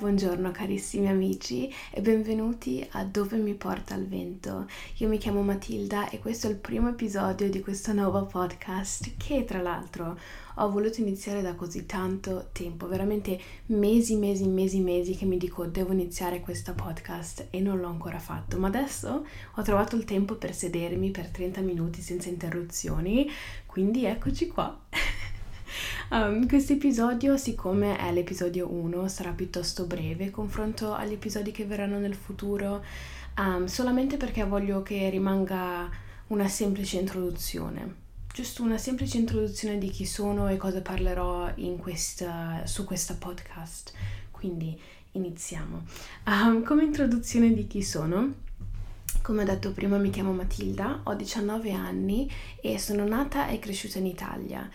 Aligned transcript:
Buongiorno 0.00 0.50
carissimi 0.50 1.08
amici 1.08 1.70
e 1.90 2.00
benvenuti 2.00 2.82
a 2.92 3.04
Dove 3.04 3.36
mi 3.36 3.52
porta 3.52 3.94
il 3.96 4.08
vento. 4.08 4.66
Io 4.96 5.08
mi 5.08 5.18
chiamo 5.18 5.42
Matilda 5.42 6.08
e 6.08 6.18
questo 6.18 6.46
è 6.46 6.50
il 6.50 6.56
primo 6.56 6.88
episodio 6.88 7.50
di 7.50 7.60
questo 7.60 7.92
nuovo 7.92 8.24
podcast 8.24 9.10
che 9.18 9.44
tra 9.44 9.60
l'altro 9.60 10.18
ho 10.54 10.70
voluto 10.70 11.02
iniziare 11.02 11.42
da 11.42 11.54
così 11.54 11.84
tanto 11.84 12.48
tempo, 12.52 12.88
veramente 12.88 13.38
mesi, 13.66 14.16
mesi, 14.16 14.48
mesi, 14.48 14.80
mesi 14.80 15.14
che 15.14 15.26
mi 15.26 15.36
dico 15.36 15.66
devo 15.66 15.92
iniziare 15.92 16.40
questo 16.40 16.72
podcast 16.72 17.48
e 17.50 17.60
non 17.60 17.78
l'ho 17.78 17.88
ancora 17.88 18.18
fatto, 18.18 18.58
ma 18.58 18.68
adesso 18.68 19.26
ho 19.54 19.62
trovato 19.62 19.96
il 19.96 20.04
tempo 20.04 20.36
per 20.36 20.54
sedermi 20.54 21.10
per 21.10 21.28
30 21.28 21.60
minuti 21.60 22.00
senza 22.00 22.30
interruzioni, 22.30 23.28
quindi 23.66 24.06
eccoci 24.06 24.46
qua. 24.46 24.80
Um, 26.12 26.48
questo 26.48 26.72
episodio, 26.72 27.36
siccome 27.36 27.96
è 27.96 28.12
l'episodio 28.12 28.68
1, 28.68 29.06
sarà 29.06 29.30
piuttosto 29.30 29.84
breve 29.84 30.32
confronto 30.32 30.92
agli 30.92 31.12
episodi 31.12 31.52
che 31.52 31.64
verranno 31.64 32.00
nel 32.00 32.16
futuro, 32.16 32.82
um, 33.38 33.66
solamente 33.66 34.16
perché 34.16 34.42
voglio 34.42 34.82
che 34.82 35.08
rimanga 35.08 35.88
una 36.28 36.48
semplice 36.48 36.98
introduzione. 36.98 37.94
Giusto 38.32 38.64
una 38.64 38.76
semplice 38.76 39.18
introduzione 39.18 39.78
di 39.78 39.88
chi 39.88 40.04
sono 40.04 40.48
e 40.48 40.56
cosa 40.56 40.80
parlerò 40.80 41.54
questa, 41.78 42.62
su 42.64 42.84
questa 42.84 43.14
podcast. 43.14 43.92
Quindi 44.32 44.76
iniziamo. 45.12 45.84
Um, 46.26 46.64
come 46.64 46.82
introduzione 46.82 47.54
di 47.54 47.68
chi 47.68 47.84
sono, 47.84 48.34
come 49.22 49.42
ho 49.42 49.46
detto 49.46 49.70
prima 49.70 49.96
mi 49.96 50.10
chiamo 50.10 50.32
Matilda, 50.32 51.02
ho 51.04 51.14
19 51.14 51.70
anni 51.70 52.28
e 52.60 52.80
sono 52.80 53.06
nata 53.06 53.46
e 53.46 53.60
cresciuta 53.60 53.98
in 53.98 54.06
Italia. 54.06 54.68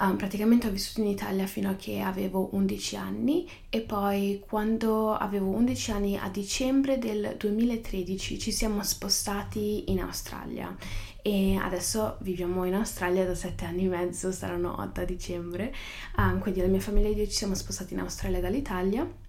Um, 0.00 0.16
praticamente 0.16 0.68
ho 0.68 0.70
vissuto 0.70 1.00
in 1.00 1.08
Italia 1.08 1.46
fino 1.46 1.70
a 1.70 1.74
che 1.74 2.00
avevo 2.00 2.50
11 2.52 2.96
anni 2.96 3.50
e 3.68 3.80
poi 3.80 4.40
quando 4.46 5.12
avevo 5.12 5.48
11 5.48 5.90
anni 5.90 6.16
a 6.16 6.28
dicembre 6.28 6.98
del 6.98 7.34
2013 7.36 8.38
ci 8.38 8.52
siamo 8.52 8.84
spostati 8.84 9.90
in 9.90 10.00
Australia. 10.00 10.76
E 11.20 11.56
adesso 11.56 12.16
viviamo 12.20 12.64
in 12.64 12.74
Australia 12.74 13.26
da 13.26 13.34
7 13.34 13.64
anni 13.64 13.86
e 13.86 13.88
mezzo, 13.88 14.30
saranno 14.30 14.80
8 14.80 15.00
a 15.00 15.04
dicembre, 15.04 15.74
um, 16.16 16.38
quindi 16.38 16.60
la 16.60 16.68
mia 16.68 16.80
famiglia 16.80 17.08
e 17.08 17.12
io 17.12 17.26
ci 17.26 17.32
siamo 17.32 17.56
spostati 17.56 17.94
in 17.94 18.00
Australia 18.00 18.40
dall'Italia 18.40 19.26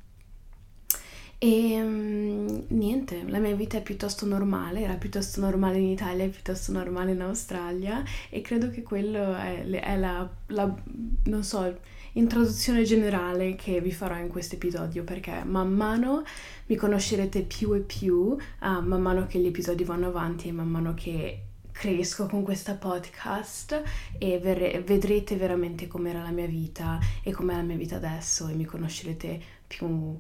e 1.42 1.82
um, 1.82 2.66
niente, 2.68 3.24
la 3.26 3.40
mia 3.40 3.56
vita 3.56 3.78
è 3.78 3.82
piuttosto 3.82 4.26
normale, 4.26 4.82
era 4.82 4.96
piuttosto 4.96 5.40
normale 5.40 5.78
in 5.78 5.86
Italia, 5.86 6.26
è 6.26 6.28
piuttosto 6.28 6.74
normale 6.74 7.14
in 7.14 7.22
Australia 7.22 8.04
e 8.30 8.42
credo 8.42 8.70
che 8.70 8.84
quello 8.84 9.34
è, 9.36 9.64
è 9.66 9.98
la, 9.98 10.30
la, 10.48 10.76
non 11.24 11.44
so, 11.46 11.80
introduzione 12.14 12.84
generale 12.84 13.56
che 13.56 13.80
vi 13.80 13.94
farò 13.94 14.18
in 14.18 14.28
questo 14.28 14.56
episodio 14.56 15.06
perché 15.06 15.44
man 15.46 15.74
mano 15.74 16.24
mi 16.66 16.76
conoscerete 16.76 17.44
più 17.44 17.74
e 17.74 17.80
più, 17.80 18.16
uh, 18.16 18.38
man 18.60 19.02
mano 19.02 19.26
che 19.26 19.40
gli 19.40 19.48
episodi 19.48 19.86
vanno 19.86 20.08
avanti 20.08 20.50
e 20.50 20.52
man 20.52 20.68
mano 20.68 20.94
che 20.94 21.44
cresco 21.72 22.26
con 22.26 22.44
questa 22.44 22.74
podcast 22.74 23.82
e 24.18 24.40
ver- 24.40 24.84
vedrete 24.84 25.38
veramente 25.38 25.88
com'era 25.88 26.22
la 26.22 26.32
mia 26.32 26.48
vita 26.48 27.00
e 27.24 27.32
com'è 27.32 27.56
la 27.56 27.62
mia 27.62 27.78
vita 27.78 27.96
adesso 27.96 28.50
e 28.50 28.56
mi 28.56 28.66
conoscerete 28.66 29.42
più 29.66 30.20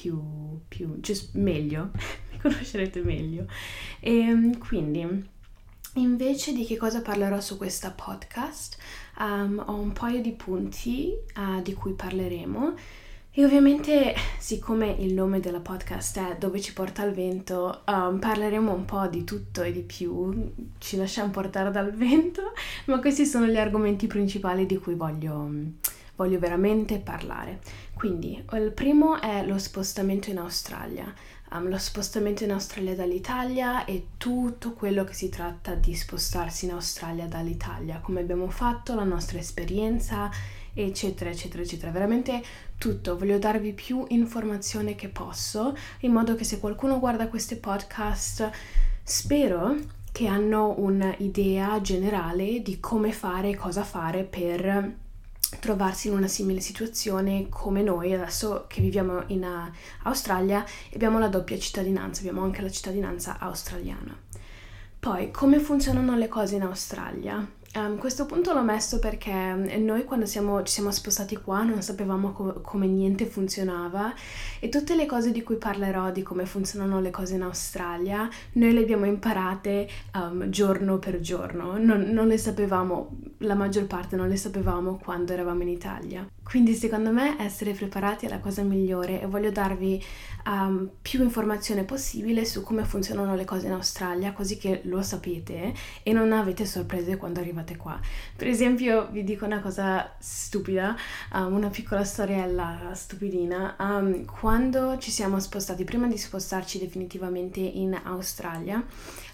più, 0.00 0.20
più 0.66 0.98
just 0.98 1.34
meglio, 1.34 1.90
mi 2.32 2.38
conoscerete 2.40 3.00
meglio. 3.02 3.46
E 4.00 4.18
ehm, 4.18 4.58
quindi, 4.58 5.24
invece 5.94 6.52
di 6.52 6.64
che 6.64 6.76
cosa 6.76 7.00
parlerò 7.00 7.40
su 7.40 7.56
questa 7.56 7.92
podcast, 7.92 8.76
um, 9.18 9.62
ho 9.64 9.74
un 9.74 9.92
paio 9.92 10.20
di 10.20 10.32
punti 10.32 11.12
uh, 11.36 11.62
di 11.62 11.74
cui 11.74 11.92
parleremo. 11.92 12.74
E 13.36 13.44
ovviamente, 13.44 14.14
siccome 14.38 14.94
il 14.98 15.12
nome 15.12 15.40
della 15.40 15.58
podcast 15.58 16.18
è 16.20 16.36
Dove 16.38 16.60
ci 16.60 16.72
porta 16.72 17.04
il 17.04 17.12
vento, 17.12 17.82
um, 17.86 18.18
parleremo 18.18 18.72
un 18.72 18.84
po' 18.84 19.06
di 19.08 19.24
tutto 19.24 19.62
e 19.62 19.72
di 19.72 19.82
più, 19.82 20.52
ci 20.78 20.96
lasciamo 20.96 21.30
portare 21.30 21.72
dal 21.72 21.92
vento, 21.92 22.52
ma 22.86 23.00
questi 23.00 23.26
sono 23.26 23.46
gli 23.46 23.56
argomenti 23.56 24.06
principali 24.06 24.66
di 24.66 24.78
cui 24.78 24.94
voglio, 24.94 25.50
voglio 26.16 26.38
veramente 26.38 26.98
parlare. 26.98 27.60
Quindi, 27.94 28.42
il 28.52 28.72
primo 28.72 29.20
è 29.20 29.44
lo 29.44 29.58
spostamento 29.58 30.30
in 30.30 30.38
Australia. 30.38 31.12
Um, 31.52 31.68
lo 31.68 31.78
spostamento 31.78 32.42
in 32.42 32.52
Australia 32.52 32.94
dall'Italia 32.94 33.84
e 33.84 34.08
tutto 34.16 34.72
quello 34.72 35.04
che 35.04 35.14
si 35.14 35.28
tratta 35.28 35.74
di 35.74 35.94
spostarsi 35.94 36.64
in 36.64 36.72
Australia 36.72 37.26
dall'Italia, 37.26 38.00
come 38.00 38.20
abbiamo 38.20 38.48
fatto, 38.48 38.94
la 38.94 39.04
nostra 39.04 39.38
esperienza, 39.38 40.30
eccetera, 40.72 41.30
eccetera, 41.30 41.62
eccetera. 41.62 41.92
Veramente 41.92 42.42
tutto. 42.78 43.16
Voglio 43.16 43.38
darvi 43.38 43.72
più 43.72 44.04
informazione 44.08 44.94
che 44.94 45.08
posso, 45.08 45.76
in 46.00 46.12
modo 46.12 46.34
che 46.34 46.44
se 46.44 46.58
qualcuno 46.58 46.98
guarda 46.98 47.28
questi 47.28 47.56
podcast, 47.56 48.50
spero 49.02 49.76
che 50.10 50.26
hanno 50.26 50.74
un'idea 50.78 51.80
generale 51.80 52.62
di 52.62 52.78
come 52.78 53.12
fare 53.12 53.54
cosa 53.56 53.82
fare 53.82 54.22
per 54.22 55.02
trovarsi 55.58 56.08
in 56.08 56.14
una 56.14 56.28
simile 56.28 56.60
situazione 56.60 57.48
come 57.48 57.82
noi 57.82 58.12
adesso 58.12 58.64
che 58.68 58.80
viviamo 58.80 59.24
in 59.28 59.42
uh, 59.42 60.06
Australia 60.06 60.64
e 60.88 60.94
abbiamo 60.94 61.18
la 61.18 61.28
doppia 61.28 61.58
cittadinanza, 61.58 62.20
abbiamo 62.20 62.42
anche 62.42 62.62
la 62.62 62.70
cittadinanza 62.70 63.38
australiana. 63.38 64.16
Poi, 64.98 65.30
come 65.30 65.58
funzionano 65.58 66.16
le 66.16 66.28
cose 66.28 66.54
in 66.56 66.62
Australia? 66.62 67.46
Um, 67.76 67.98
questo 67.98 68.24
punto 68.24 68.52
l'ho 68.52 68.62
messo 68.62 69.00
perché 69.00 69.32
noi 69.32 70.04
quando 70.04 70.26
siamo, 70.26 70.62
ci 70.62 70.74
siamo 70.74 70.92
spostati 70.92 71.36
qua 71.36 71.64
non 71.64 71.82
sapevamo 71.82 72.30
co- 72.30 72.60
come 72.60 72.86
niente 72.86 73.26
funzionava 73.26 74.14
e 74.60 74.68
tutte 74.68 74.94
le 74.94 75.06
cose 75.06 75.32
di 75.32 75.42
cui 75.42 75.56
parlerò, 75.56 76.12
di 76.12 76.22
come 76.22 76.46
funzionano 76.46 77.00
le 77.00 77.10
cose 77.10 77.34
in 77.34 77.42
Australia, 77.42 78.28
noi 78.52 78.72
le 78.72 78.80
abbiamo 78.80 79.06
imparate 79.06 79.88
um, 80.14 80.50
giorno 80.50 80.98
per 80.98 81.18
giorno, 81.18 81.76
non, 81.76 82.02
non 82.02 82.28
le 82.28 82.38
sapevamo, 82.38 83.18
la 83.38 83.54
maggior 83.54 83.86
parte 83.86 84.14
non 84.14 84.28
le 84.28 84.36
sapevamo 84.36 84.96
quando 84.96 85.32
eravamo 85.32 85.62
in 85.62 85.68
Italia. 85.68 86.24
Quindi 86.44 86.74
secondo 86.74 87.10
me 87.10 87.36
essere 87.40 87.72
preparati 87.72 88.26
è 88.26 88.28
la 88.28 88.38
cosa 88.38 88.62
migliore 88.62 89.20
e 89.20 89.26
voglio 89.26 89.50
darvi 89.50 90.00
um, 90.46 90.88
più 91.00 91.22
informazione 91.22 91.84
possibile 91.84 92.44
su 92.44 92.62
come 92.62 92.84
funzionano 92.84 93.34
le 93.34 93.44
cose 93.44 93.66
in 93.66 93.72
Australia, 93.72 94.32
così 94.32 94.58
che 94.58 94.82
lo 94.84 95.02
sapete 95.02 95.72
e 96.02 96.12
non 96.12 96.32
avete 96.32 96.66
sorprese 96.66 97.16
quando 97.16 97.40
arrivate 97.40 97.76
qua. 97.76 97.98
Per 98.36 98.46
esempio, 98.46 99.08
vi 99.10 99.24
dico 99.24 99.46
una 99.46 99.60
cosa 99.60 100.14
stupida, 100.18 100.94
um, 101.32 101.54
una 101.54 101.70
piccola 101.70 102.04
storiella 102.04 102.90
stupidina. 102.92 103.74
Um, 103.78 104.24
quando 104.26 104.98
ci 104.98 105.10
siamo 105.10 105.40
spostati, 105.40 105.82
prima 105.84 106.06
di 106.06 106.18
spostarci 106.18 106.78
definitivamente 106.78 107.58
in 107.58 107.98
Australia, 108.04 108.84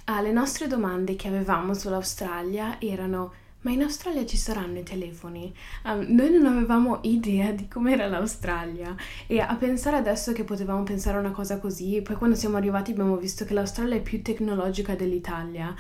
uh, 0.07 0.23
le 0.23 0.33
nostre 0.33 0.69
domande 0.69 1.17
che 1.17 1.29
avevamo 1.29 1.75
sull'Australia 1.75 2.81
erano 2.81 3.33
ma 3.63 3.71
in 3.71 3.83
Australia 3.83 4.25
ci 4.25 4.37
saranno 4.37 4.79
i 4.79 4.83
telefoni? 4.83 5.55
Um, 5.85 6.07
noi 6.09 6.31
non 6.31 6.47
avevamo 6.47 7.01
idea 7.03 7.53
di 7.53 7.69
com'era 7.69 8.07
l'Australia 8.09 8.97
e 9.27 9.41
a 9.41 9.55
pensare 9.57 9.97
adesso 9.97 10.33
che 10.33 10.45
potevamo 10.45 10.83
pensare 10.83 11.17
a 11.17 11.21
una 11.21 11.31
cosa 11.31 11.59
così, 11.59 12.01
poi 12.03 12.17
quando 12.17 12.37
siamo 12.37 12.57
arrivati 12.57 12.93
abbiamo 12.93 13.17
visto 13.17 13.45
che 13.45 13.55
l'Australia 13.55 13.97
è 13.97 14.03
più 14.03 14.23
tecnologica 14.23 14.95
dell'Italia 14.95 15.75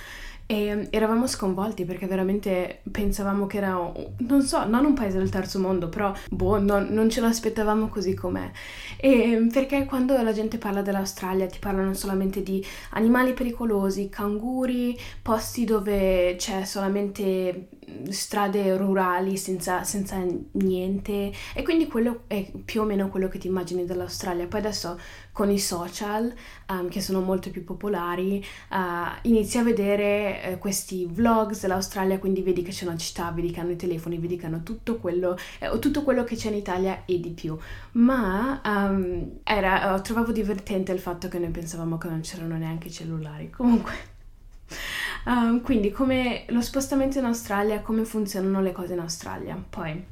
e 0.50 0.88
eravamo 0.90 1.28
sconvolti 1.28 1.84
perché 1.84 2.08
veramente 2.08 2.80
pensavamo 2.90 3.46
che 3.46 3.58
era, 3.58 3.92
non 4.16 4.42
so, 4.42 4.66
non 4.66 4.84
un 4.84 4.94
paese 4.94 5.18
del 5.18 5.28
terzo 5.28 5.60
mondo, 5.60 5.88
però 5.88 6.12
boh, 6.28 6.58
non, 6.58 6.88
non 6.90 7.08
ce 7.08 7.20
l'aspettavamo 7.20 7.86
così 7.86 8.14
com'è. 8.14 8.50
E 8.96 9.46
perché 9.52 9.84
quando 9.84 10.20
la 10.20 10.32
gente 10.32 10.58
parla 10.58 10.82
dell'Australia 10.82 11.46
ti 11.46 11.60
parlano 11.60 11.94
solamente 11.94 12.42
di 12.42 12.66
animali 12.90 13.32
pericolosi, 13.32 14.08
canguri, 14.08 14.98
posti 15.22 15.64
dove 15.64 16.34
c'è 16.36 16.64
solamente 16.64 17.68
strade 18.08 18.76
rurali 18.76 19.36
senza, 19.36 19.82
senza, 19.84 20.16
niente 20.52 21.32
e 21.54 21.62
quindi 21.62 21.86
quello 21.86 22.22
è 22.26 22.50
più 22.64 22.82
o 22.82 22.84
meno 22.84 23.08
quello 23.08 23.28
che 23.28 23.38
ti 23.38 23.46
immagini 23.46 23.84
dell'Australia. 23.84 24.46
Poi 24.46 24.60
adesso 24.60 24.98
con 25.32 25.50
i 25.50 25.58
social 25.58 26.32
um, 26.68 26.88
che 26.88 27.00
sono 27.00 27.20
molto 27.20 27.50
più 27.50 27.64
popolari 27.64 28.44
uh, 28.70 29.18
inizi 29.22 29.58
a 29.58 29.62
vedere 29.62 30.39
uh, 30.42 30.58
questi 30.58 31.06
vlogs 31.06 31.60
dell'Australia, 31.62 32.18
quindi 32.18 32.42
vedi 32.42 32.62
che 32.62 32.70
c'è 32.70 32.84
una 32.84 32.96
città, 32.96 33.30
vedi 33.30 33.50
che 33.50 33.60
hanno 33.60 33.72
i 33.72 33.76
telefoni, 33.76 34.18
vedi 34.18 34.36
che 34.36 34.46
hanno 34.46 34.62
tutto 34.62 34.96
quello, 34.96 35.36
eh, 35.58 35.78
tutto 35.78 36.02
quello 36.02 36.24
che 36.24 36.36
c'è 36.36 36.48
in 36.48 36.56
Italia 36.56 37.02
e 37.04 37.20
di 37.20 37.30
più. 37.30 37.56
Ma 37.92 38.60
um, 38.64 39.38
era, 39.44 39.94
uh, 39.94 40.00
trovavo 40.02 40.32
divertente 40.32 40.92
il 40.92 41.00
fatto 41.00 41.28
che 41.28 41.38
noi 41.38 41.50
pensavamo 41.50 41.98
che 41.98 42.08
non 42.08 42.20
c'erano 42.20 42.56
neanche 42.56 42.90
cellulari. 42.90 43.50
Comunque. 43.50 44.18
quindi 45.62 45.90
come 45.90 46.44
lo 46.48 46.60
spostamento 46.60 47.18
in 47.18 47.24
Australia, 47.24 47.80
come 47.80 48.04
funzionano 48.04 48.60
le 48.60 48.72
cose 48.72 48.94
in 48.94 49.00
Australia. 49.00 49.62
Poi, 49.68 50.04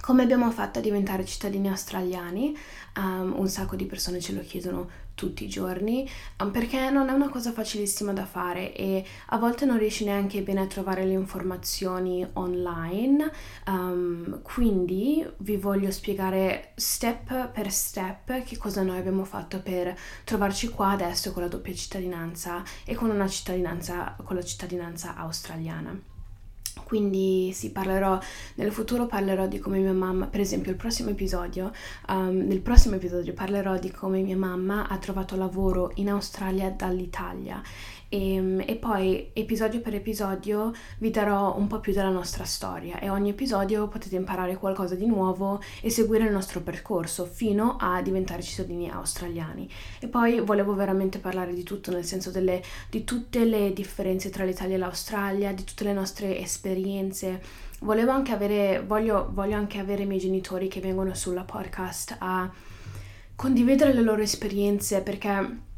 come 0.00 0.22
abbiamo 0.22 0.50
fatto 0.50 0.78
a 0.78 0.82
diventare 0.82 1.24
cittadini 1.24 1.68
australiani? 1.68 2.56
Um, 2.96 3.34
un 3.36 3.48
sacco 3.48 3.76
di 3.76 3.86
persone 3.86 4.20
ce 4.20 4.32
lo 4.32 4.40
chiedono 4.40 5.08
tutti 5.14 5.44
i 5.44 5.48
giorni 5.48 6.08
um, 6.40 6.50
perché 6.50 6.90
non 6.90 7.08
è 7.08 7.12
una 7.12 7.28
cosa 7.28 7.52
facilissima 7.52 8.12
da 8.12 8.24
fare 8.24 8.74
e 8.74 9.04
a 9.26 9.38
volte 9.38 9.66
non 9.66 9.78
riesci 9.78 10.04
neanche 10.04 10.40
bene 10.42 10.62
a 10.62 10.66
trovare 10.66 11.04
le 11.04 11.12
informazioni 11.12 12.26
online. 12.34 13.30
Um, 13.66 14.40
quindi 14.42 15.24
vi 15.38 15.56
voglio 15.56 15.90
spiegare 15.90 16.72
step 16.74 17.50
per 17.50 17.70
step 17.70 18.42
che 18.42 18.56
cosa 18.56 18.82
noi 18.82 18.98
abbiamo 18.98 19.24
fatto 19.24 19.60
per 19.60 19.96
trovarci 20.24 20.70
qua 20.70 20.90
adesso 20.90 21.32
con 21.32 21.42
la 21.42 21.48
doppia 21.48 21.74
cittadinanza 21.74 22.62
e 22.84 22.94
con 22.94 23.08
cittadinanza 23.28 24.16
con 24.24 24.36
la 24.36 24.42
cittadinanza 24.42 25.14
australiana. 25.16 26.09
Quindi 26.84 27.52
sì, 27.52 27.70
parlerò, 27.70 28.18
nel 28.56 28.72
futuro 28.72 29.06
parlerò 29.06 29.46
di 29.46 29.58
come 29.58 29.78
mia 29.78 29.92
mamma, 29.92 30.26
per 30.26 30.40
esempio 30.40 30.70
il 30.70 30.76
prossimo 30.76 31.10
episodio, 31.10 31.72
um, 32.08 32.36
nel 32.46 32.60
prossimo 32.60 32.96
episodio 32.96 33.32
parlerò 33.32 33.78
di 33.78 33.90
come 33.90 34.20
mia 34.22 34.36
mamma 34.36 34.88
ha 34.88 34.98
trovato 34.98 35.36
lavoro 35.36 35.92
in 35.94 36.10
Australia 36.10 36.70
dall'Italia 36.70 37.62
e, 38.10 38.34
ehm, 38.34 38.62
e, 38.66 38.76
poi 38.76 39.30
episodio 39.32 39.80
per 39.80 39.94
episodio 39.94 40.72
vi 40.98 41.10
darò 41.10 41.56
un 41.56 41.68
po' 41.68 41.78
più 41.78 41.92
della 41.92 42.10
nostra 42.10 42.44
storia 42.44 42.98
e 42.98 43.08
ogni 43.08 43.30
episodio 43.30 43.86
potete 43.88 44.16
imparare 44.16 44.56
qualcosa 44.56 44.96
di 44.96 45.06
nuovo 45.06 45.62
e 45.80 45.90
seguire 45.90 46.24
il 46.24 46.32
nostro 46.32 46.60
percorso 46.60 47.24
fino 47.24 47.76
a 47.78 48.02
diventare 48.02 48.42
cittadini 48.42 48.90
australiani. 48.90 49.70
E 50.00 50.08
poi 50.08 50.40
volevo 50.40 50.74
veramente 50.74 51.20
parlare 51.20 51.54
di 51.54 51.62
tutto, 51.62 51.92
nel 51.92 52.04
senso 52.04 52.30
delle, 52.30 52.62
di 52.90 53.04
tutte 53.04 53.44
le 53.44 53.72
differenze 53.72 54.28
tra 54.28 54.44
l'Italia 54.44 54.74
e 54.74 54.78
l'Australia, 54.78 55.52
di 55.52 55.64
tutte 55.64 55.84
le 55.84 55.92
nostre 55.92 56.38
esperienze. 56.38 57.40
Volevo 57.80 58.10
anche 58.10 58.32
avere, 58.32 58.82
voglio, 58.84 59.30
voglio 59.32 59.56
anche 59.56 59.78
avere 59.78 60.02
i 60.02 60.06
miei 60.06 60.20
genitori 60.20 60.68
che 60.68 60.80
vengono 60.80 61.14
sulla 61.14 61.44
podcast 61.44 62.16
a 62.18 62.50
condividere 63.36 63.94
le 63.94 64.02
loro 64.02 64.20
esperienze 64.20 65.00
perché 65.00 65.68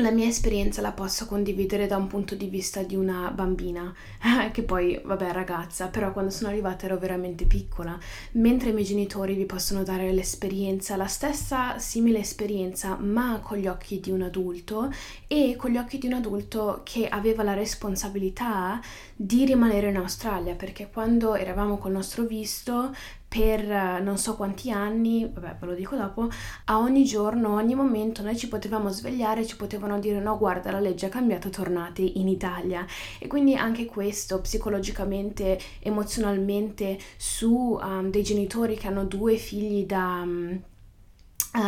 la 0.00 0.10
mia 0.10 0.26
esperienza 0.26 0.82
la 0.82 0.92
posso 0.92 1.24
condividere 1.24 1.86
da 1.86 1.96
un 1.96 2.06
punto 2.06 2.34
di 2.34 2.48
vista 2.48 2.82
di 2.82 2.96
una 2.96 3.30
bambina, 3.30 3.94
che 4.52 4.62
poi, 4.62 5.00
vabbè, 5.02 5.32
ragazza, 5.32 5.86
però 5.86 6.12
quando 6.12 6.30
sono 6.30 6.50
arrivata 6.50 6.84
ero 6.84 6.98
veramente 6.98 7.46
piccola, 7.46 7.98
mentre 8.32 8.70
i 8.70 8.72
miei 8.74 8.84
genitori 8.84 9.34
vi 9.34 9.46
possono 9.46 9.84
dare 9.84 10.12
l'esperienza, 10.12 10.96
la 10.96 11.06
stessa 11.06 11.78
simile 11.78 12.18
esperienza, 12.18 12.96
ma 12.96 13.40
con 13.42 13.56
gli 13.56 13.66
occhi 13.66 13.98
di 13.98 14.10
un 14.10 14.20
adulto 14.20 14.92
e 15.26 15.56
con 15.56 15.70
gli 15.70 15.78
occhi 15.78 15.96
di 15.96 16.06
un 16.06 16.14
adulto 16.14 16.82
che 16.84 17.08
aveva 17.08 17.42
la 17.42 17.54
responsabilità 17.54 18.78
di 19.14 19.46
rimanere 19.46 19.88
in 19.88 19.96
Australia, 19.96 20.54
perché 20.54 20.90
quando 20.92 21.34
eravamo 21.34 21.78
col 21.78 21.92
nostro 21.92 22.24
visto 22.24 22.94
per 23.28 23.60
eh, 23.70 24.00
non 24.00 24.18
so 24.18 24.36
quanti 24.36 24.70
anni, 24.70 25.30
vabbè 25.32 25.56
ve 25.60 25.66
lo 25.66 25.74
dico 25.74 25.96
dopo, 25.96 26.28
a 26.66 26.78
ogni 26.78 27.04
giorno, 27.04 27.54
ogni 27.54 27.74
momento 27.74 28.22
noi 28.22 28.36
ci 28.36 28.48
potevamo 28.48 28.88
svegliare 28.88 29.46
ci 29.46 29.56
potevano 29.56 29.98
dire 29.98 30.20
no 30.20 30.38
guarda 30.38 30.70
la 30.70 30.80
legge 30.80 31.06
è 31.06 31.10
cambiata, 31.10 31.48
tornate 31.48 32.02
in 32.02 32.28
Italia. 32.28 32.86
E 33.18 33.26
quindi 33.26 33.54
anche 33.54 33.86
questo 33.86 34.40
psicologicamente, 34.40 35.58
emozionalmente 35.80 36.98
su 37.16 37.78
um, 37.80 38.10
dei 38.10 38.22
genitori 38.22 38.76
che 38.76 38.86
hanno 38.86 39.04
due 39.04 39.36
figli 39.36 39.84
da... 39.84 40.20
Um, 40.22 40.62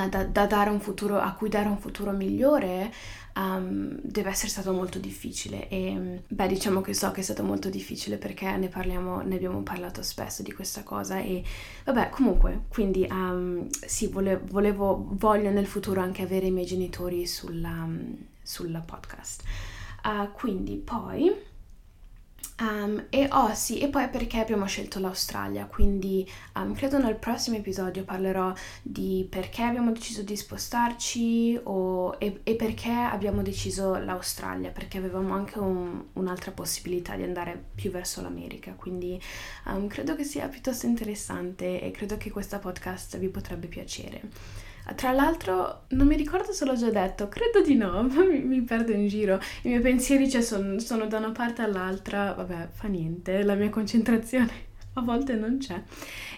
da, 0.09 0.25
da, 0.25 0.47
dare 0.47 0.71
un 0.71 0.81
futuro, 0.81 1.19
a 1.19 1.33
cui 1.33 1.49
dare 1.49 1.69
un 1.69 1.79
futuro 1.79 2.11
migliore, 2.13 2.93
um, 3.39 3.99
deve 4.03 4.31
essere 4.31 4.49
stato 4.49 4.73
molto 4.73 4.99
difficile 4.99 5.69
e 5.69 6.23
beh 6.27 6.47
diciamo 6.47 6.81
che 6.81 6.93
so 6.93 7.11
che 7.13 7.21
è 7.21 7.25
stato 7.25 7.43
molto 7.43 7.71
difficile 7.71 8.17
perché 8.17 8.57
ne 8.57 8.69
parliamo, 8.69 9.23
ne 9.23 9.37
abbiamo 9.37 9.63
parlato 9.63 10.03
spesso 10.03 10.43
di 10.43 10.53
questa 10.53 10.83
cosa 10.83 11.19
e 11.21 11.43
vabbè 11.85 12.11
comunque 12.11 12.65
quindi 12.69 13.07
um, 13.11 13.69
sì 13.71 14.09
volevo, 14.09 14.45
volevo, 14.51 15.07
voglio 15.13 15.51
nel 15.51 15.67
futuro 15.67 16.01
anche 16.01 16.23
avere 16.23 16.47
i 16.47 16.51
miei 16.51 16.67
genitori 16.67 17.27
sulla, 17.27 17.87
sulla 18.43 18.81
podcast. 18.81 19.43
Uh, 20.05 20.31
quindi 20.33 20.77
poi 20.77 21.33
Um, 22.61 23.07
e 23.11 23.29
oh 23.31 23.55
sì, 23.55 23.79
e 23.79 23.89
poi 23.89 24.09
perché 24.09 24.41
abbiamo 24.41 24.67
scelto 24.67 24.99
l'Australia, 24.99 25.67
quindi 25.67 26.29
um, 26.57 26.75
credo 26.75 26.99
nel 26.99 27.15
prossimo 27.15 27.57
episodio 27.57 28.03
parlerò 28.03 28.53
di 28.83 29.25
perché 29.31 29.63
abbiamo 29.63 29.93
deciso 29.93 30.23
di 30.23 30.37
spostarci 30.37 31.61
o, 31.63 32.17
e, 32.19 32.41
e, 32.43 32.57
perché 32.57 32.91
abbiamo 32.91 33.43
deciso 33.43 33.97
l'Australia, 33.97 34.71
perché 34.71 34.99
avevamo 34.99 35.35
anche 35.35 35.61
un, 35.61 36.03
un'altra 36.15 36.51
possibilità 36.51 37.15
di 37.15 37.23
andare 37.23 37.67
più 37.77 37.93
verso 37.93 38.23
l'America, 38.23 38.73
quindi 38.73 39.21
um, 39.67 39.87
credo 39.87 40.17
che 40.17 40.25
sia 40.25 40.49
piuttosto 40.49 40.87
interessante 40.87 41.81
e 41.81 41.93
credo 41.93 42.17
che 42.17 42.33
questa 42.33 42.59
podcast 42.59 43.19
vi 43.19 43.29
potrebbe 43.29 43.69
piacere. 43.69 44.67
Tra 44.95 45.13
l'altro, 45.13 45.85
non 45.89 46.07
mi 46.07 46.17
ricordo 46.17 46.53
se 46.53 46.65
l'ho 46.65 46.75
già 46.75 46.91
detto, 46.91 47.29
credo 47.29 47.61
di 47.63 47.75
no, 47.75 48.03
ma 48.09 48.25
mi, 48.25 48.41
mi 48.41 48.63
perdo 48.63 48.93
in 48.93 49.07
giro. 49.07 49.39
I 49.63 49.69
miei 49.69 49.81
pensieri 49.81 50.29
cioè, 50.31 50.43
son, 50.43 50.81
sono 50.81 51.07
da 51.07 51.19
una 51.19 51.33
parte 51.33 51.63
all'altra, 51.63 52.33
vabbè, 52.33 52.69
fa 52.73 52.89
niente, 52.89 53.43
la 53.43 53.55
mia 53.55 53.71
concentrazione 53.71 54.68
a 54.99 55.03
volte 55.03 55.35
non 55.35 55.59
c'è. 55.59 55.81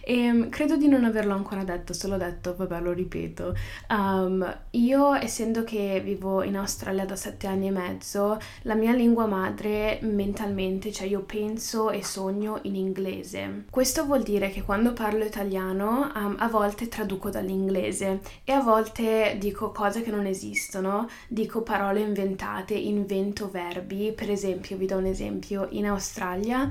E 0.02 0.30
um, 0.30 0.48
credo 0.48 0.76
di 0.76 0.88
non 0.88 1.04
averlo 1.04 1.34
ancora 1.34 1.62
detto, 1.62 1.92
se 1.92 2.08
l'ho 2.08 2.16
detto, 2.16 2.54
vabbè, 2.56 2.80
lo 2.80 2.92
ripeto. 2.92 3.54
Um, 3.90 4.58
io, 4.70 5.14
essendo 5.14 5.62
che 5.64 6.00
vivo 6.02 6.42
in 6.42 6.56
Australia 6.56 7.04
da 7.04 7.16
sette 7.16 7.46
anni 7.46 7.68
e 7.68 7.70
mezzo, 7.70 8.38
la 8.62 8.74
mia 8.74 8.92
lingua 8.92 9.26
madre 9.26 9.98
mentalmente, 10.02 10.92
cioè 10.92 11.06
io 11.06 11.20
penso 11.20 11.90
e 11.90 12.02
sogno 12.02 12.58
in 12.62 12.76
inglese. 12.76 13.64
Questo 13.70 14.04
vuol 14.04 14.22
dire 14.22 14.50
che 14.50 14.62
quando 14.62 14.92
parlo 14.92 15.24
italiano 15.24 16.10
um, 16.14 16.36
a 16.38 16.48
volte 16.48 16.88
traduco 16.88 17.30
dall'inglese 17.30 18.20
e 18.44 18.52
a 18.52 18.60
volte 18.60 19.36
dico 19.38 19.70
cose 19.70 20.02
che 20.02 20.10
non 20.10 20.26
esistono, 20.26 21.08
dico 21.28 21.62
parole 21.62 22.00
inventate, 22.00 22.74
invento 22.74 23.50
verbi. 23.50 24.12
Per 24.12 24.30
esempio, 24.30 24.76
vi 24.76 24.86
do 24.86 24.96
un 24.96 25.06
esempio, 25.06 25.68
in 25.70 25.86
Australia 25.86 26.68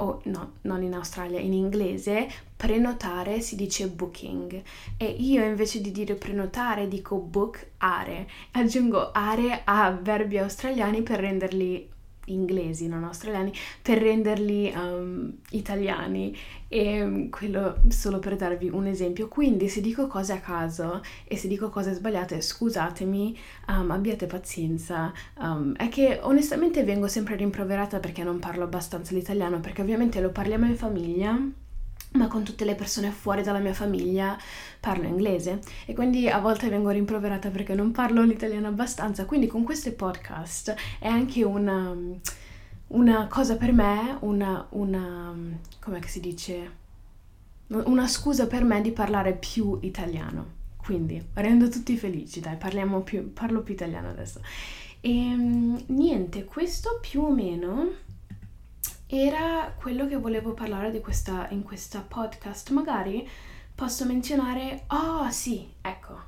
o 0.00 0.20
no, 0.24 0.52
non 0.62 0.82
in 0.82 0.94
Australia, 0.94 1.38
in 1.38 1.52
inglese, 1.52 2.28
prenotare 2.56 3.40
si 3.40 3.56
dice 3.56 3.88
booking 3.88 4.62
e 4.96 5.06
io 5.06 5.44
invece 5.44 5.80
di 5.80 5.92
dire 5.92 6.14
prenotare 6.14 6.88
dico 6.88 7.16
book 7.16 7.66
are. 7.78 8.26
Aggiungo 8.52 9.10
are 9.12 9.62
a 9.64 9.90
verbi 9.90 10.38
australiani 10.38 11.02
per 11.02 11.20
renderli 11.20 11.88
inglesi, 12.32 12.88
non 12.88 13.04
australiani, 13.04 13.52
per 13.82 13.98
renderli 13.98 14.72
um, 14.74 15.32
italiani. 15.50 16.36
E 16.68 17.02
um, 17.02 17.28
quello 17.30 17.76
solo 17.88 18.18
per 18.18 18.36
darvi 18.36 18.68
un 18.68 18.86
esempio. 18.86 19.28
Quindi 19.28 19.68
se 19.68 19.80
dico 19.80 20.06
cose 20.06 20.32
a 20.32 20.40
caso 20.40 21.02
e 21.24 21.36
se 21.36 21.48
dico 21.48 21.68
cose 21.68 21.92
sbagliate, 21.92 22.40
scusatemi, 22.40 23.36
um, 23.68 23.90
abbiate 23.90 24.26
pazienza. 24.26 25.12
Um, 25.38 25.74
è 25.74 25.88
che 25.88 26.20
onestamente 26.22 26.84
vengo 26.84 27.08
sempre 27.08 27.36
rimproverata 27.36 27.98
perché 27.98 28.22
non 28.22 28.38
parlo 28.38 28.64
abbastanza 28.64 29.14
l'italiano, 29.14 29.60
perché 29.60 29.82
ovviamente 29.82 30.20
lo 30.20 30.30
parliamo 30.30 30.66
in 30.66 30.76
famiglia 30.76 31.38
ma 32.12 32.26
con 32.26 32.42
tutte 32.42 32.64
le 32.64 32.74
persone 32.74 33.10
fuori 33.10 33.42
dalla 33.42 33.60
mia 33.60 33.72
famiglia 33.72 34.36
parlo 34.80 35.06
inglese 35.06 35.60
e 35.86 35.94
quindi 35.94 36.28
a 36.28 36.40
volte 36.40 36.68
vengo 36.68 36.90
rimproverata 36.90 37.50
perché 37.50 37.74
non 37.74 37.92
parlo 37.92 38.22
l'italiano 38.22 38.68
abbastanza, 38.68 39.24
quindi 39.24 39.46
con 39.46 39.62
questi 39.62 39.92
podcast 39.92 40.74
è 40.98 41.06
anche 41.06 41.44
una, 41.44 41.94
una 42.88 43.26
cosa 43.28 43.56
per 43.56 43.72
me, 43.72 44.16
una, 44.20 44.66
una 44.70 45.34
come 45.80 46.00
si 46.06 46.20
dice, 46.20 46.78
una 47.68 48.08
scusa 48.08 48.46
per 48.46 48.64
me 48.64 48.80
di 48.80 48.90
parlare 48.90 49.34
più 49.34 49.78
italiano. 49.82 50.58
Quindi 50.76 51.22
rendo 51.34 51.68
tutti 51.68 51.96
felici, 51.96 52.40
dai, 52.40 52.56
più, 53.04 53.32
parlo 53.32 53.62
più 53.62 53.74
italiano 53.74 54.08
adesso. 54.08 54.40
E 55.00 55.10
ehm, 55.10 55.84
niente, 55.86 56.44
questo 56.44 56.98
più 57.00 57.22
o 57.22 57.30
meno 57.30 58.08
era 59.10 59.74
quello 59.76 60.06
che 60.06 60.16
volevo 60.16 60.54
parlare 60.54 61.00
questa, 61.00 61.48
in 61.50 61.64
questa 61.64 62.00
podcast. 62.00 62.70
Magari 62.70 63.28
posso 63.74 64.04
menzionare, 64.04 64.84
oh 64.88 65.28
sì, 65.30 65.68
ecco, 65.80 66.18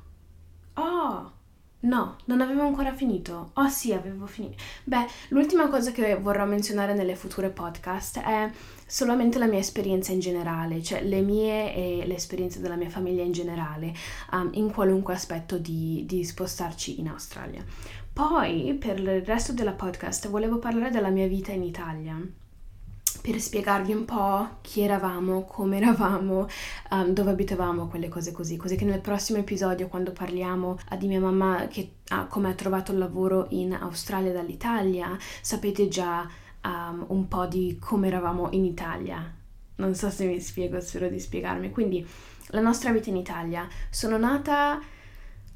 oh 0.73 1.31
no, 1.79 2.17
non 2.25 2.41
avevo 2.41 2.63
ancora 2.63 2.93
finito, 2.93 3.51
oh 3.53 3.69
sì, 3.69 3.93
avevo 3.93 4.25
finito. 4.25 4.61
Beh, 4.83 5.05
l'ultima 5.29 5.69
cosa 5.69 5.91
che 5.91 6.15
vorrò 6.15 6.45
menzionare 6.45 6.93
nelle 6.93 7.15
future 7.15 7.49
podcast 7.49 8.19
è 8.19 8.51
solamente 8.85 9.37
la 9.37 9.47
mia 9.47 9.59
esperienza 9.59 10.11
in 10.11 10.19
generale, 10.19 10.83
cioè 10.83 11.03
le 11.03 11.21
mie 11.21 11.73
e 11.73 12.03
le 12.05 12.15
esperienze 12.15 12.59
della 12.59 12.75
mia 12.75 12.89
famiglia 12.89 13.23
in 13.23 13.31
generale, 13.31 13.93
um, 14.33 14.49
in 14.53 14.71
qualunque 14.71 15.13
aspetto 15.13 15.57
di, 15.57 16.03
di 16.05 16.25
spostarci 16.25 16.99
in 16.99 17.07
Australia. 17.07 17.63
Poi, 18.11 18.75
per 18.79 18.99
il 18.99 19.23
resto 19.23 19.53
della 19.53 19.71
podcast, 19.71 20.27
volevo 20.27 20.59
parlare 20.59 20.91
della 20.91 21.09
mia 21.09 21.27
vita 21.27 21.53
in 21.53 21.63
Italia 21.63 22.41
per 23.23 23.39
spiegarvi 23.39 23.93
un 23.93 24.03
po' 24.03 24.57
chi 24.59 24.81
eravamo, 24.81 25.45
come 25.45 25.77
eravamo, 25.77 26.45
um, 26.91 27.07
dove 27.13 27.31
abitavamo, 27.31 27.87
quelle 27.87 28.09
cose 28.09 28.33
così, 28.33 28.57
così 28.57 28.75
che 28.75 28.83
nel 28.83 28.99
prossimo 28.99 29.39
episodio 29.39 29.87
quando 29.87 30.11
parliamo 30.11 30.77
uh, 30.91 30.97
di 30.97 31.07
mia 31.07 31.21
mamma 31.21 31.67
che 31.69 31.93
ha 32.09 32.25
come 32.25 32.49
ha 32.49 32.53
trovato 32.53 32.91
il 32.91 32.97
lavoro 32.97 33.47
in 33.51 33.71
Australia 33.73 34.33
dall'Italia, 34.33 35.17
sapete 35.41 35.87
già 35.87 36.29
um, 36.65 37.05
un 37.07 37.29
po' 37.29 37.45
di 37.45 37.77
come 37.79 38.07
eravamo 38.07 38.49
in 38.51 38.65
Italia 38.65 39.33
Non 39.77 39.95
so 39.95 40.09
se 40.09 40.25
mi 40.25 40.41
spiego, 40.41 40.81
spero 40.81 41.07
di 41.07 41.19
spiegarmi. 41.19 41.71
Quindi 41.71 42.05
la 42.47 42.59
nostra 42.59 42.91
vita 42.91 43.09
in 43.09 43.15
Italia. 43.15 43.69
Sono 43.89 44.17
nata, 44.17 44.81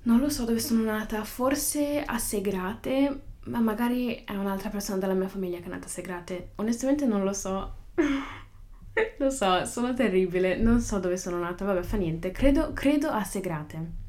non 0.04 0.20
lo 0.20 0.30
so 0.30 0.46
dove 0.46 0.60
sono 0.60 0.84
nata, 0.84 1.22
forse 1.26 2.02
a 2.02 2.18
Segrate, 2.18 3.24
ma 3.48 3.60
magari 3.60 4.24
è 4.24 4.36
un'altra 4.36 4.70
persona 4.70 5.00
della 5.00 5.14
mia 5.14 5.28
famiglia 5.28 5.60
che 5.60 5.66
è 5.66 5.70
nata 5.70 5.86
a 5.86 5.90
Segrate. 5.90 6.52
Onestamente 6.56 7.06
non 7.06 7.24
lo 7.24 7.34
so. 7.34 7.74
lo 9.18 9.30
so, 9.30 9.66
sono 9.66 9.94
terribile, 9.94 10.58
non 10.58 10.80
so 10.80 11.00
dove 11.00 11.18
sono 11.18 11.38
nata, 11.40 11.66
vabbè, 11.66 11.84
fa 11.84 11.98
niente. 11.98 12.32
Credo, 12.32 12.74
credo 12.74 13.10
a 13.10 13.24
Segrate. 13.24 14.06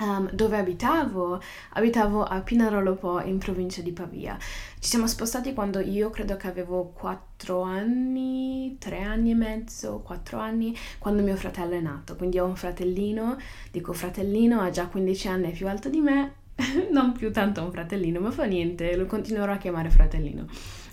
Um, 0.00 0.30
dove 0.30 0.56
abitavo? 0.56 1.42
Abitavo 1.74 2.22
a 2.22 2.40
Pinarolo 2.40 2.94
Po 2.94 3.20
in 3.20 3.36
provincia 3.36 3.82
di 3.82 3.92
Pavia. 3.92 4.38
Ci 4.38 4.88
siamo 4.88 5.06
spostati 5.06 5.52
quando 5.52 5.78
io 5.80 6.08
credo 6.08 6.36
che 6.38 6.48
avevo 6.48 6.90
4 6.94 7.60
anni, 7.60 8.76
3 8.78 9.02
anni 9.02 9.32
e 9.32 9.34
mezzo, 9.34 10.00
4 10.00 10.38
anni, 10.38 10.74
quando 10.98 11.22
mio 11.22 11.36
fratello 11.36 11.74
è 11.74 11.80
nato. 11.80 12.16
Quindi 12.16 12.38
ho 12.38 12.46
un 12.46 12.56
fratellino, 12.56 13.36
dico 13.70 13.92
fratellino, 13.92 14.60
ha 14.60 14.70
già 14.70 14.86
15 14.86 15.28
anni, 15.28 15.50
è 15.50 15.54
più 15.54 15.68
alto 15.68 15.90
di 15.90 16.00
me, 16.00 16.36
non 16.90 17.12
più 17.12 17.32
tanto 17.32 17.62
un 17.62 17.70
fratellino, 17.70 18.20
ma 18.20 18.30
fa 18.30 18.44
niente, 18.44 18.96
lo 18.96 19.06
continuerò 19.06 19.52
a 19.52 19.58
chiamare 19.58 19.90
fratellino. 19.90 20.46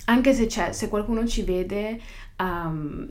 Anche 0.06 0.34
se 0.34 0.46
c'è, 0.46 0.72
se 0.72 0.90
qualcuno 0.90 1.26
ci 1.26 1.44
vede 1.44 2.00
um, 2.40 3.10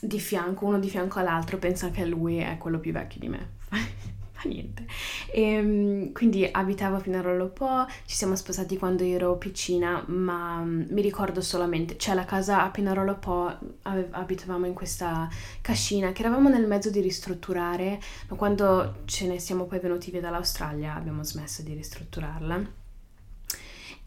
di 0.00 0.20
fianco, 0.20 0.66
uno 0.66 0.78
di 0.78 0.88
fianco 0.88 1.18
all'altro, 1.18 1.58
pensa 1.58 1.90
che 1.90 2.04
lui 2.04 2.36
è 2.38 2.56
quello 2.58 2.78
più 2.78 2.92
vecchio 2.92 3.20
di 3.20 3.28
me. 3.28 3.48
fa 4.36 4.48
niente. 4.48 4.86
E, 5.32 5.42
ehm, 5.42 6.12
quindi 6.12 6.48
abitavo 6.50 6.96
a 6.96 7.20
Rollopò, 7.20 7.86
ci 8.04 8.14
siamo 8.14 8.36
sposati 8.36 8.76
quando 8.76 9.02
ero 9.02 9.36
piccina, 9.36 10.04
ma 10.08 10.60
mm, 10.62 10.84
mi 10.90 11.00
ricordo 11.00 11.40
solamente, 11.40 11.96
cioè 11.96 12.14
la 12.14 12.24
casa 12.24 12.62
a 12.62 12.70
Pinarolo 12.70 13.16
Po, 13.18 13.58
abitavamo 13.82 14.66
in 14.66 14.74
questa 14.74 15.28
cascina 15.60 16.12
che 16.12 16.20
eravamo 16.20 16.48
nel 16.48 16.66
mezzo 16.66 16.90
di 16.90 17.00
ristrutturare, 17.00 18.00
ma 18.28 18.36
quando 18.36 19.02
ce 19.06 19.26
ne 19.26 19.38
siamo 19.38 19.64
poi 19.64 19.80
venuti 19.80 20.10
via 20.10 20.20
dall'Australia 20.20 20.94
abbiamo 20.94 21.22
smesso 21.22 21.62
di 21.62 21.74
ristrutturarla. 21.74 22.84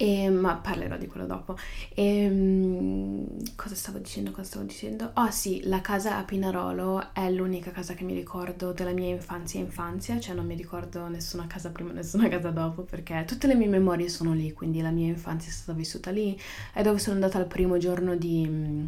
E, 0.01 0.29
ma 0.29 0.55
parlerò 0.55 0.95
di 0.95 1.07
quello 1.07 1.25
dopo. 1.25 1.57
E, 1.93 2.29
um, 2.29 3.27
cosa 3.57 3.75
stavo 3.75 3.97
dicendo? 3.97 4.31
Cosa 4.31 4.43
stavo 4.43 4.63
dicendo? 4.63 5.11
Oh 5.15 5.29
sì, 5.29 5.63
la 5.65 5.81
casa 5.81 6.15
a 6.15 6.23
Pinarolo 6.23 7.13
è 7.13 7.29
l'unica 7.29 7.71
casa 7.71 7.95
che 7.95 8.05
mi 8.05 8.13
ricordo 8.13 8.71
della 8.71 8.93
mia 8.93 9.09
infanzia 9.09 9.59
infanzia, 9.59 10.17
cioè 10.17 10.35
non 10.35 10.45
mi 10.45 10.55
ricordo 10.55 11.05
nessuna 11.09 11.47
casa 11.47 11.69
prima, 11.71 11.91
nessuna 11.91 12.29
casa 12.29 12.49
dopo, 12.49 12.83
perché 12.83 13.25
tutte 13.27 13.47
le 13.47 13.55
mie 13.55 13.67
memorie 13.67 14.07
sono 14.07 14.31
lì, 14.33 14.53
quindi 14.53 14.79
la 14.79 14.89
mia 14.89 15.07
infanzia 15.07 15.49
è 15.49 15.53
stata 15.53 15.77
vissuta 15.77 16.11
lì. 16.11 16.39
È 16.73 16.81
dove 16.81 16.97
sono 16.97 17.15
andata 17.15 17.37
il 17.37 17.47
primo 17.47 17.77
giorno 17.77 18.15
di... 18.15 18.47
Mm, 18.47 18.85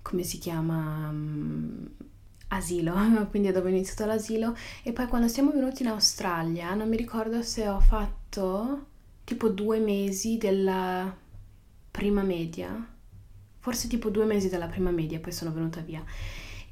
come 0.00 0.22
si 0.22 0.38
chiama? 0.38 1.10
Mm, 1.12 1.84
asilo, 2.48 2.94
quindi 3.28 3.48
è 3.48 3.52
dove 3.52 3.68
ho 3.68 3.72
iniziato 3.72 4.06
l'asilo. 4.06 4.56
E 4.82 4.92
poi 4.92 5.08
quando 5.08 5.28
siamo 5.28 5.50
venuti 5.50 5.82
in 5.82 5.88
Australia, 5.88 6.72
non 6.72 6.88
mi 6.88 6.96
ricordo 6.96 7.42
se 7.42 7.68
ho 7.68 7.80
fatto 7.80 8.94
tipo 9.26 9.48
due 9.48 9.80
mesi 9.80 10.38
della 10.38 11.12
prima 11.90 12.22
media, 12.22 12.94
forse 13.58 13.88
tipo 13.88 14.08
due 14.08 14.24
mesi 14.24 14.48
della 14.48 14.68
prima 14.68 14.92
media, 14.92 15.18
poi 15.18 15.32
sono 15.32 15.52
venuta 15.52 15.80
via. 15.80 16.04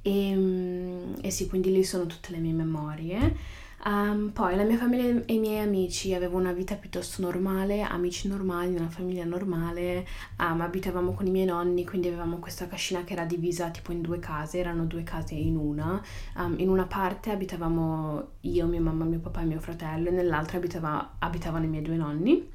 E, 0.01 0.29
ehm, 0.31 1.17
e 1.21 1.31
sì, 1.33 1.49
quindi 1.49 1.73
lì 1.73 1.83
sono 1.83 2.07
tutte 2.07 2.31
le 2.31 2.39
mie 2.39 2.53
memorie. 2.53 3.37
Um, 3.87 4.31
poi 4.31 4.57
la 4.57 4.65
mia 4.65 4.79
famiglia 4.79 5.23
e 5.27 5.35
i 5.35 5.39
miei 5.39 5.61
amici 5.63 6.15
avevo 6.15 6.39
una 6.39 6.53
vita 6.53 6.75
piuttosto 6.75 7.21
normale, 7.21 7.83
amici 7.83 8.29
normali, 8.29 8.75
una 8.75 8.89
famiglia 8.89 9.27
normale, 9.27 10.07
um, 10.39 10.63
abitavamo 10.63 11.13
con 11.13 11.27
i 11.27 11.31
miei 11.31 11.45
nonni, 11.45 11.85
quindi 11.85 12.09
avevamo 12.09 12.39
questa 12.39 12.67
cascina 12.67 13.05
che 13.05 13.13
era 13.13 13.27
divisa 13.27 13.69
tipo 13.69 13.93
in 13.93 14.01
due 14.01 14.19
case, 14.21 14.57
erano 14.59 14.87
due 14.87 15.03
case 15.03 15.35
in 15.35 15.57
una. 15.57 16.03
Um, 16.37 16.55
in 16.61 16.71
una 16.71 16.87
parte 16.87 17.31
abitavamo 17.31 18.29
io, 18.41 18.67
mia 18.67 18.81
mamma, 18.81 19.05
mio 19.05 19.19
papà 19.19 19.43
e 19.43 19.45
mio 19.45 19.61
fratello, 19.61 20.09
e 20.09 20.13
nell'altra 20.13 20.57
abitava, 20.57 21.17
abitavano 21.19 21.67
i 21.67 21.69
miei 21.69 21.83
due 21.83 21.97
nonni. 21.97 22.53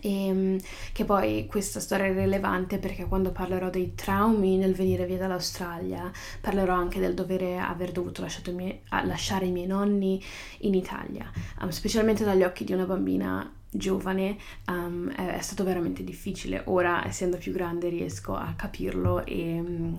E 0.00 0.26
ehm, 0.26 0.58
che 0.92 1.04
poi 1.04 1.46
questa 1.46 1.80
storia 1.80 2.06
è 2.06 2.14
rilevante 2.14 2.78
perché 2.78 3.06
quando 3.06 3.30
parlerò 3.32 3.70
dei 3.70 3.94
traumi 3.94 4.56
nel 4.56 4.74
venire 4.74 5.06
via 5.06 5.18
dall'Australia, 5.18 6.10
parlerò 6.40 6.74
anche 6.74 7.00
del 7.00 7.14
dovere 7.14 7.58
aver 7.58 7.92
dovuto 7.92 8.24
i 8.24 8.52
miei, 8.52 8.80
lasciare 9.04 9.46
i 9.46 9.50
miei 9.50 9.66
nonni 9.66 10.22
in 10.60 10.74
Italia, 10.74 11.30
um, 11.60 11.68
specialmente 11.68 12.24
dagli 12.24 12.42
occhi 12.42 12.64
di 12.64 12.72
una 12.72 12.84
bambina 12.84 13.52
giovane 13.72 14.36
um, 14.66 15.10
è, 15.10 15.36
è, 15.36 15.40
stato 15.40 15.64
veramente 15.64 16.02
difficile. 16.02 16.62
Ora, 16.66 17.06
essendo 17.06 17.36
più 17.36 17.52
grande, 17.52 17.88
riesco 17.88 18.34
a 18.34 18.52
capirlo 18.56 19.24
e 19.24 19.60
um, 19.60 19.98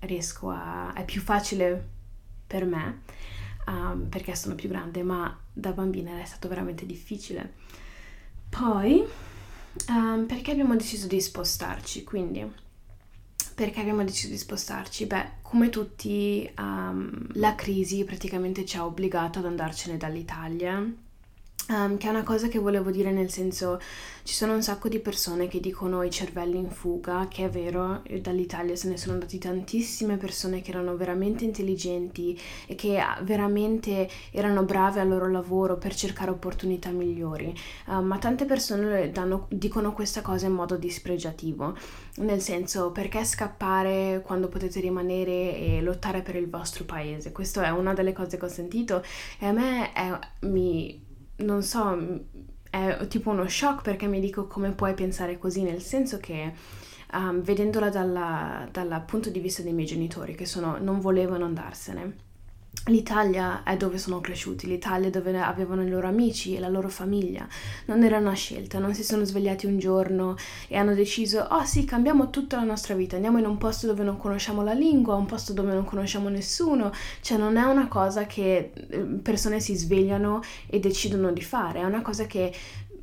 riesco 0.00 0.50
a... 0.50 0.92
è 0.94 1.04
più 1.04 1.20
facile 1.20 1.92
per 2.46 2.64
me 2.64 3.02
um, 3.66 4.06
perché 4.08 4.34
sono 4.34 4.54
più 4.54 4.68
grande, 4.68 5.02
ma 5.02 5.36
da 5.52 5.72
bambina 5.72 6.20
è 6.20 6.24
stato 6.24 6.48
veramente 6.48 6.86
difficile. 6.86 7.54
Poi, 8.48 9.04
um, 9.88 10.26
perché 10.26 10.52
abbiamo 10.52 10.76
deciso 10.76 11.06
di 11.06 11.20
spostarci? 11.20 12.04
Quindi, 12.04 12.44
perché 13.54 13.80
abbiamo 13.80 14.04
deciso 14.04 14.28
di 14.28 14.38
spostarci? 14.38 15.06
Beh, 15.06 15.30
come 15.42 15.68
tutti, 15.68 16.50
um, 16.58 17.26
la 17.34 17.54
crisi 17.54 18.04
praticamente 18.04 18.64
ci 18.64 18.76
ha 18.76 18.84
obbligato 18.84 19.38
ad 19.38 19.46
andarcene 19.46 19.96
dall'Italia 19.96 21.02
Um, 21.66 21.96
che 21.96 22.08
è 22.08 22.10
una 22.10 22.24
cosa 22.24 22.48
che 22.48 22.58
volevo 22.58 22.90
dire 22.90 23.10
nel 23.10 23.30
senso 23.30 23.80
ci 24.22 24.34
sono 24.34 24.52
un 24.52 24.62
sacco 24.62 24.88
di 24.88 24.98
persone 24.98 25.48
che 25.48 25.60
dicono 25.60 26.02
i 26.02 26.10
cervelli 26.10 26.58
in 26.58 26.68
fuga, 26.68 27.26
che 27.30 27.46
è 27.46 27.48
vero, 27.48 28.02
dall'Italia 28.20 28.76
se 28.76 28.88
ne 28.88 28.98
sono 28.98 29.14
andati 29.14 29.38
tantissime 29.38 30.18
persone 30.18 30.60
che 30.60 30.70
erano 30.70 30.94
veramente 30.94 31.44
intelligenti 31.44 32.38
e 32.66 32.74
che 32.74 32.98
ah, 32.98 33.18
veramente 33.22 34.08
erano 34.30 34.64
brave 34.64 35.00
al 35.00 35.08
loro 35.08 35.30
lavoro 35.30 35.78
per 35.78 35.94
cercare 35.94 36.30
opportunità 36.30 36.90
migliori, 36.90 37.54
uh, 37.86 38.00
ma 38.02 38.18
tante 38.18 38.44
persone 38.44 39.10
danno, 39.10 39.46
dicono 39.48 39.94
questa 39.94 40.20
cosa 40.20 40.44
in 40.44 40.52
modo 40.52 40.76
dispregiativo, 40.76 41.74
nel 42.16 42.42
senso 42.42 42.92
perché 42.92 43.24
scappare 43.24 44.22
quando 44.22 44.48
potete 44.48 44.80
rimanere 44.80 45.56
e 45.56 45.80
lottare 45.80 46.20
per 46.20 46.36
il 46.36 46.50
vostro 46.50 46.84
paese, 46.84 47.32
questa 47.32 47.64
è 47.64 47.70
una 47.70 47.94
delle 47.94 48.12
cose 48.12 48.36
che 48.36 48.44
ho 48.44 48.48
sentito 48.48 49.02
e 49.38 49.46
a 49.46 49.52
me 49.52 49.92
è, 49.92 50.18
mi 50.40 51.03
non 51.36 51.62
so, 51.62 51.96
è 52.70 53.06
tipo 53.08 53.30
uno 53.30 53.48
shock 53.48 53.82
perché 53.82 54.06
mi 54.06 54.20
dico 54.20 54.46
come 54.46 54.72
puoi 54.72 54.94
pensare 54.94 55.38
così, 55.38 55.62
nel 55.62 55.80
senso 55.80 56.18
che 56.18 56.52
um, 57.12 57.40
vedendola 57.42 57.88
dal 57.90 59.04
punto 59.06 59.30
di 59.30 59.40
vista 59.40 59.62
dei 59.62 59.72
miei 59.72 59.86
genitori 59.86 60.34
che 60.34 60.46
sono, 60.46 60.78
non 60.78 61.00
volevano 61.00 61.44
andarsene 61.44 62.23
L'Italia 62.88 63.62
è 63.62 63.78
dove 63.78 63.96
sono 63.96 64.20
cresciuti, 64.20 64.66
l'Italia 64.66 65.08
è 65.08 65.10
dove 65.10 65.40
avevano 65.40 65.82
i 65.82 65.88
loro 65.88 66.06
amici 66.06 66.54
e 66.54 66.60
la 66.60 66.68
loro 66.68 66.90
famiglia. 66.90 67.48
Non 67.86 68.02
era 68.02 68.18
una 68.18 68.34
scelta, 68.34 68.78
non 68.78 68.92
si 68.92 69.02
sono 69.02 69.24
svegliati 69.24 69.64
un 69.64 69.78
giorno 69.78 70.36
e 70.68 70.76
hanno 70.76 70.92
deciso, 70.92 71.46
oh 71.50 71.64
sì, 71.64 71.86
cambiamo 71.86 72.28
tutta 72.28 72.56
la 72.58 72.64
nostra 72.64 72.94
vita, 72.94 73.16
andiamo 73.16 73.38
in 73.38 73.46
un 73.46 73.56
posto 73.56 73.86
dove 73.86 74.02
non 74.02 74.18
conosciamo 74.18 74.62
la 74.62 74.74
lingua, 74.74 75.14
un 75.14 75.24
posto 75.24 75.54
dove 75.54 75.72
non 75.72 75.86
conosciamo 75.86 76.28
nessuno. 76.28 76.92
Cioè 77.22 77.38
non 77.38 77.56
è 77.56 77.62
una 77.62 77.88
cosa 77.88 78.26
che 78.26 78.72
eh, 78.74 78.98
persone 78.98 79.60
si 79.60 79.74
svegliano 79.74 80.42
e 80.66 80.78
decidono 80.78 81.32
di 81.32 81.42
fare, 81.42 81.80
è 81.80 81.84
una 81.84 82.02
cosa 82.02 82.26
che 82.26 82.52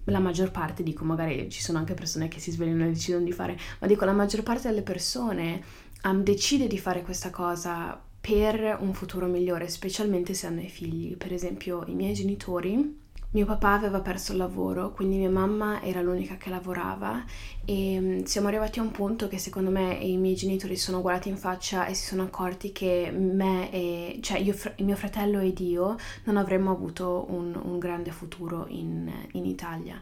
la 0.05 0.19
maggior 0.19 0.51
parte, 0.51 0.83
dico 0.83 1.05
magari 1.05 1.49
ci 1.49 1.61
sono 1.61 1.79
anche 1.79 1.95
persone 1.95 2.27
che 2.27 2.39
si 2.39 2.51
svegliano 2.51 2.83
e 2.83 2.89
decidono 2.89 3.23
di 3.23 3.31
fare, 3.31 3.57
ma 3.79 3.87
dico 3.87 4.05
la 4.05 4.13
maggior 4.13 4.43
parte 4.43 4.67
delle 4.67 4.83
persone 4.83 5.63
um, 6.03 6.21
decide 6.21 6.67
di 6.67 6.77
fare 6.77 7.01
questa 7.01 7.31
cosa 7.31 7.99
per 8.21 8.77
un 8.79 8.93
futuro 8.93 9.25
migliore, 9.25 9.67
specialmente 9.67 10.35
se 10.35 10.45
hanno 10.47 10.61
i 10.61 10.69
figli. 10.69 11.17
Per 11.17 11.33
esempio, 11.33 11.83
i 11.87 11.95
miei 11.95 12.13
genitori, 12.13 12.99
mio 13.33 13.45
papà 13.45 13.71
aveva 13.71 14.01
perso 14.01 14.33
il 14.33 14.37
lavoro, 14.37 14.91
quindi 14.91 15.17
mia 15.17 15.29
mamma 15.29 15.81
era 15.81 16.01
l'unica 16.01 16.35
che 16.35 16.49
lavorava 16.49 17.23
e 17.63 17.97
mm, 17.99 18.23
siamo 18.23 18.47
arrivati 18.49 18.79
a 18.79 18.81
un 18.81 18.91
punto 18.91 19.29
che 19.29 19.37
secondo 19.37 19.71
me 19.71 19.93
i 19.93 20.17
miei 20.17 20.35
genitori 20.35 20.75
si 20.75 20.83
sono 20.83 21.01
guardati 21.01 21.29
in 21.29 21.37
faccia 21.37 21.85
e 21.85 21.93
si 21.93 22.05
sono 22.05 22.23
accorti 22.23 22.73
che 22.73 23.09
me 23.09 23.71
e, 23.71 24.19
cioè 24.21 24.37
io, 24.37 24.53
mio 24.79 24.97
fratello 24.97 25.39
ed 25.39 25.59
io 25.59 25.95
non 26.25 26.35
avremmo 26.35 26.71
avuto 26.71 27.25
un, 27.29 27.57
un 27.63 27.79
grande 27.79 28.11
futuro 28.11 28.65
in, 28.67 29.09
in 29.31 29.45
Italia 29.45 30.01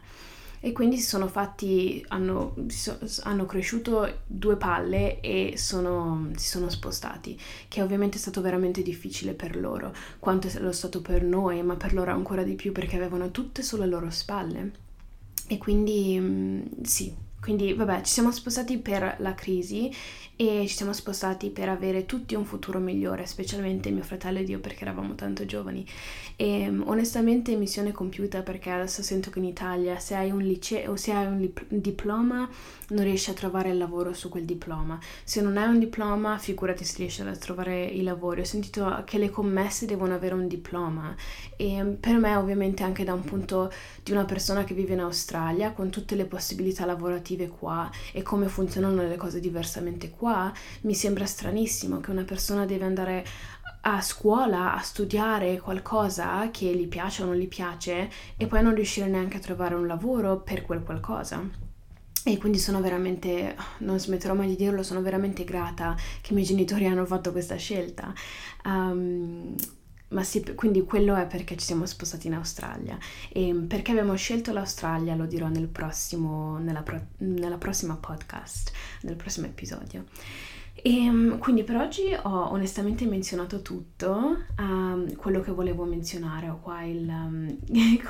e 0.60 0.72
quindi 0.72 0.98
si 0.98 1.06
sono 1.06 1.26
fatti, 1.26 2.04
hanno, 2.08 2.54
hanno 3.22 3.46
cresciuto 3.46 4.20
due 4.26 4.56
palle 4.56 5.20
e 5.20 5.54
sono, 5.56 6.30
si 6.36 6.48
sono 6.48 6.68
spostati, 6.68 7.38
che 7.66 7.80
ovviamente 7.80 8.18
è 8.18 8.20
stato 8.20 8.42
veramente 8.42 8.82
difficile 8.82 9.32
per 9.32 9.56
loro, 9.56 9.94
quanto 10.18 10.48
è 10.48 10.60
lo 10.60 10.72
stato 10.72 11.00
per 11.00 11.22
noi, 11.22 11.62
ma 11.62 11.76
per 11.76 11.94
loro 11.94 12.12
ancora 12.12 12.42
di 12.42 12.56
più 12.56 12.72
perché 12.72 12.96
avevano 12.96 13.30
tutte 13.30 13.62
sulle 13.62 13.86
loro 13.86 14.10
spalle. 14.10 14.88
E 15.46 15.56
quindi 15.56 16.18
mm, 16.20 16.60
sì, 16.82 17.12
quindi 17.40 17.72
vabbè, 17.72 18.02
ci 18.02 18.12
siamo 18.12 18.30
spostati 18.30 18.78
per 18.78 19.16
la 19.18 19.34
crisi 19.34 19.90
e 20.40 20.64
ci 20.66 20.74
siamo 20.74 20.94
spostati 20.94 21.50
per 21.50 21.68
avere 21.68 22.06
tutti 22.06 22.34
un 22.34 22.46
futuro 22.46 22.78
migliore, 22.78 23.26
specialmente 23.26 23.90
mio 23.90 24.02
fratello 24.02 24.38
ed 24.38 24.48
io 24.48 24.58
perché 24.58 24.84
eravamo 24.84 25.14
tanto 25.14 25.44
giovani. 25.44 25.84
E 26.34 26.66
onestamente 26.66 27.54
missione 27.56 27.92
compiuta 27.92 28.40
perché 28.40 28.70
adesso 28.70 29.02
sento 29.02 29.28
che 29.28 29.38
in 29.38 29.44
Italia 29.44 29.98
se 29.98 30.14
hai 30.14 30.30
un 30.30 30.40
liceo 30.40 30.96
se 30.96 31.12
hai 31.12 31.26
un 31.26 31.46
diploma 31.68 32.48
non 32.88 33.04
riesci 33.04 33.28
a 33.28 33.34
trovare 33.34 33.68
il 33.68 33.76
lavoro 33.76 34.14
su 34.14 34.30
quel 34.30 34.46
diploma. 34.46 34.98
Se 35.24 35.42
non 35.42 35.58
hai 35.58 35.68
un 35.68 35.78
diploma, 35.78 36.38
figurati 36.38 36.84
se 36.86 36.94
riesci 36.96 37.20
a 37.20 37.36
trovare 37.36 37.84
i 37.84 38.02
lavori. 38.02 38.40
Ho 38.40 38.44
sentito 38.44 39.02
che 39.04 39.18
le 39.18 39.28
commesse 39.28 39.84
devono 39.84 40.14
avere 40.14 40.32
un 40.32 40.48
diploma 40.48 41.14
e 41.58 41.98
per 42.00 42.16
me 42.16 42.34
ovviamente 42.36 42.82
anche 42.82 43.04
da 43.04 43.12
un 43.12 43.24
punto 43.24 43.70
di 44.02 44.12
una 44.12 44.24
persona 44.24 44.64
che 44.64 44.72
vive 44.72 44.94
in 44.94 45.00
Australia 45.00 45.72
con 45.72 45.90
tutte 45.90 46.14
le 46.14 46.24
possibilità 46.24 46.86
lavorative 46.86 47.48
qua 47.48 47.90
e 48.14 48.22
come 48.22 48.48
funzionano 48.48 49.06
le 49.06 49.16
cose 49.16 49.38
diversamente 49.38 50.08
qua 50.08 50.28
qua 50.30 50.52
mi 50.82 50.94
sembra 50.94 51.26
stranissimo 51.26 51.98
che 51.98 52.12
una 52.12 52.22
persona 52.22 52.64
deve 52.64 52.84
andare 52.84 53.24
a 53.82 54.00
scuola 54.00 54.74
a 54.74 54.80
studiare 54.80 55.58
qualcosa 55.58 56.50
che 56.52 56.66
gli 56.66 56.86
piace 56.86 57.22
o 57.22 57.26
non 57.26 57.34
gli 57.34 57.48
piace 57.48 58.08
e 58.36 58.46
poi 58.46 58.62
non 58.62 58.74
riuscire 58.74 59.08
neanche 59.08 59.38
a 59.38 59.40
trovare 59.40 59.74
un 59.74 59.88
lavoro 59.88 60.40
per 60.40 60.62
quel 60.62 60.82
qualcosa. 60.84 61.42
E 62.22 62.36
quindi 62.36 62.58
sono 62.58 62.80
veramente, 62.80 63.56
non 63.78 63.98
smetterò 63.98 64.34
mai 64.34 64.48
di 64.48 64.56
dirlo, 64.56 64.82
sono 64.82 65.00
veramente 65.00 65.42
grata 65.44 65.96
che 66.20 66.32
i 66.32 66.34
miei 66.34 66.46
genitori 66.46 66.86
hanno 66.86 67.06
fatto 67.06 67.32
questa 67.32 67.56
scelta. 67.56 68.12
Um, 68.64 69.54
ma 70.10 70.22
sì, 70.22 70.42
quindi 70.54 70.84
quello 70.84 71.14
è 71.14 71.26
perché 71.26 71.56
ci 71.56 71.64
siamo 71.66 71.86
spostati 71.86 72.26
in 72.26 72.34
Australia. 72.34 72.98
E 73.28 73.54
perché 73.66 73.92
abbiamo 73.92 74.14
scelto 74.14 74.52
l'Australia 74.52 75.14
lo 75.14 75.26
dirò 75.26 75.48
nel 75.48 75.68
prossimo, 75.68 76.58
nella, 76.58 76.82
pro, 76.82 77.00
nella 77.18 77.58
prossima 77.58 77.96
podcast, 77.96 78.72
nel 79.02 79.16
prossimo 79.16 79.46
episodio. 79.46 80.04
E 80.82 81.04
ehm, 81.04 81.38
quindi 81.38 81.62
per 81.62 81.76
oggi 81.76 82.14
ho 82.14 82.50
onestamente 82.52 83.04
menzionato 83.04 83.60
tutto, 83.60 84.44
um, 84.58 85.14
quello 85.16 85.40
che 85.40 85.52
volevo 85.52 85.84
menzionare, 85.84 86.48
ho 86.48 86.58
qua 86.58 86.82
il, 86.84 87.06
um, 87.06 87.58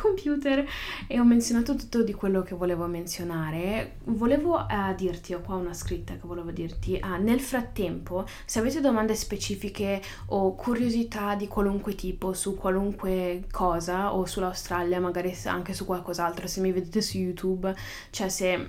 computer 0.00 0.64
e 1.08 1.18
ho 1.18 1.24
menzionato 1.24 1.74
tutto 1.74 2.04
di 2.04 2.12
quello 2.12 2.42
che 2.42 2.54
volevo 2.54 2.86
menzionare. 2.86 3.96
Volevo 4.04 4.56
uh, 4.56 4.94
dirti, 4.94 5.34
ho 5.34 5.40
qua 5.40 5.56
una 5.56 5.74
scritta 5.74 6.14
che 6.14 6.26
volevo 6.26 6.52
dirti, 6.52 7.00
uh, 7.02 7.20
nel 7.20 7.40
frattempo 7.40 8.26
se 8.44 8.60
avete 8.60 8.80
domande 8.80 9.16
specifiche 9.16 10.00
o 10.26 10.54
curiosità 10.54 11.34
di 11.34 11.48
qualunque 11.48 11.96
tipo 11.96 12.32
su 12.34 12.54
qualunque 12.54 13.46
cosa 13.50 14.14
o 14.14 14.26
sull'Australia, 14.26 15.00
magari 15.00 15.36
anche 15.46 15.74
su 15.74 15.84
qualcos'altro, 15.84 16.46
se 16.46 16.60
mi 16.60 16.70
vedete 16.70 17.02
su 17.02 17.18
YouTube, 17.18 17.74
cioè 18.10 18.28
se, 18.28 18.68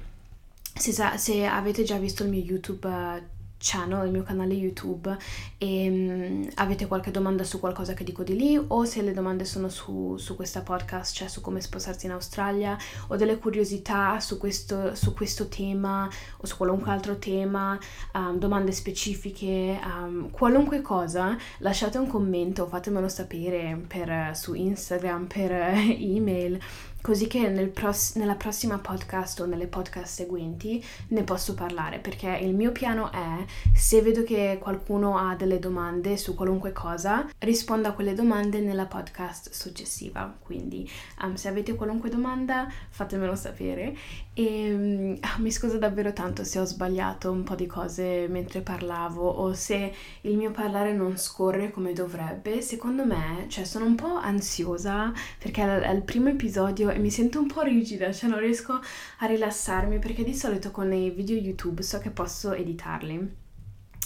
se, 0.74 0.92
se 1.18 1.46
avete 1.46 1.84
già 1.84 1.98
visto 1.98 2.24
il 2.24 2.30
mio 2.30 2.42
YouTube... 2.42 2.88
Uh, 2.88 3.40
channel, 3.62 4.06
il 4.06 4.12
mio 4.12 4.24
canale 4.24 4.54
YouTube 4.54 5.16
e 5.58 5.90
um, 5.90 6.50
avete 6.56 6.88
qualche 6.88 7.12
domanda 7.12 7.44
su 7.44 7.60
qualcosa 7.60 7.94
che 7.94 8.04
dico 8.04 8.24
di 8.24 8.36
lì 8.36 8.60
o 8.68 8.84
se 8.86 9.02
le 9.02 9.14
domande 9.14 9.46
sono 9.46 9.70
su, 9.70 10.18
su 10.18 10.36
questa 10.36 10.62
podcast, 10.62 11.16
cioè 11.16 11.28
su 11.28 11.42
come 11.42 11.62
spostarsi 11.62 12.08
in 12.08 12.12
Australia 12.12 12.78
o 13.08 13.16
delle 13.16 13.38
curiosità 13.38 14.20
su 14.20 14.38
questo, 14.38 14.96
su 14.96 15.14
questo 15.14 15.48
tema 15.48 16.10
o 16.38 16.46
su 16.46 16.58
qualunque 16.58 16.92
altro 16.92 17.18
tema, 17.18 17.78
um, 18.14 18.38
domande 18.38 18.72
specifiche, 18.72 19.80
um, 19.84 20.30
qualunque 20.32 20.82
cosa, 20.82 21.38
lasciate 21.60 21.98
un 21.98 22.08
commento, 22.08 22.68
fatemelo 22.68 23.08
sapere 23.08 23.80
per, 23.88 24.36
su 24.36 24.54
Instagram, 24.54 25.28
per 25.28 25.52
email 25.52 26.60
così 27.02 27.28
che 27.28 27.50
nel 27.50 27.70
pros- 27.70 28.16
nella 28.16 28.36
prossima 28.36 28.78
podcast 28.78 29.40
o 29.40 29.46
nelle 29.46 29.66
podcast 29.66 30.14
seguenti 30.14 30.84
ne 31.10 31.24
posso 31.24 31.56
parlare 31.56 32.00
perché 32.00 32.30
il 32.42 32.54
mio 32.54 32.72
piano 32.72 33.12
è 33.12 33.44
se 33.74 34.02
vedo 34.02 34.24
che 34.24 34.60
qualcuno 34.62 35.18
ha 35.18 35.36
delle 35.36 35.58
domande 35.60 36.16
su 36.18 36.36
qualunque 36.36 36.72
cosa 36.72 37.28
rispondo 37.40 37.88
a 37.88 37.94
quelle 37.94 38.14
domande 38.14 38.60
nella 38.60 38.86
podcast 38.86 39.52
successiva. 39.52 40.34
Quindi 40.42 40.90
um, 41.24 41.34
se 41.34 41.48
avete 41.48 41.74
qualunque 41.76 42.10
domanda 42.10 42.72
fatemelo 42.90 43.36
sapere. 43.36 43.96
E 44.34 44.74
um, 44.74 45.20
mi 45.38 45.52
scuso 45.52 45.78
davvero 45.78 46.14
tanto 46.14 46.44
se 46.44 46.60
ho 46.60 46.66
sbagliato 46.66 47.32
un 47.32 47.44
po' 47.44 47.56
di 47.56 47.66
cose 47.66 48.28
mentre 48.30 48.62
parlavo 48.62 49.28
o 49.28 49.54
se 49.54 49.94
il 50.22 50.38
mio 50.38 50.52
parlare 50.52 50.94
non 50.94 51.18
scorre 51.18 51.72
come 51.72 51.94
dovrebbe. 51.94 52.62
Secondo 52.62 53.06
me 53.06 53.46
cioè 53.48 53.64
sono 53.64 53.86
un 53.86 53.96
po' 53.96 54.16
ansiosa 54.16 55.12
perché 55.40 55.64
è 55.82 55.92
il 55.92 56.04
primo 56.04 56.30
episodio 56.30 56.91
e 56.92 57.00
mi 57.00 57.10
sento 57.10 57.40
un 57.40 57.48
po' 57.48 57.62
rigida, 57.62 58.12
cioè 58.12 58.30
non 58.30 58.40
riesco 58.40 58.74
a 58.74 59.26
rilassarmi 59.26 60.00
perché 60.00 60.24
di 60.24 60.36
solito 60.36 60.72
con 60.72 60.94
i 60.94 61.10
video 61.10 61.38
YouTube 61.38 61.82
so 61.82 62.00
che 62.00 62.10
posso 62.10 62.54
editarli. 62.54 63.40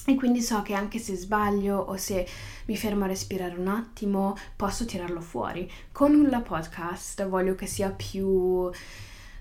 E 0.07 0.15
quindi 0.15 0.41
so 0.41 0.61
che 0.61 0.75
anche 0.75 0.99
se 0.99 1.15
sbaglio 1.15 1.77
o 1.77 1.97
se 1.97 2.27
mi 2.65 2.77
fermo 2.77 3.05
a 3.05 3.07
respirare 3.07 3.55
un 3.57 3.67
attimo, 3.67 4.37
posso 4.55 4.85
tirarlo 4.85 5.19
fuori. 5.19 5.69
Con 5.91 6.29
la 6.29 6.41
podcast 6.41 7.27
voglio 7.27 7.55
che 7.55 7.65
sia 7.65 7.89
più 7.89 8.69